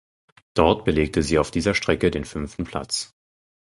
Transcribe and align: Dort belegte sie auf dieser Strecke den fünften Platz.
Dort 0.55 0.83
belegte 0.83 1.21
sie 1.21 1.37
auf 1.37 1.51
dieser 1.51 1.75
Strecke 1.75 2.09
den 2.09 2.25
fünften 2.25 2.63
Platz. 2.63 3.13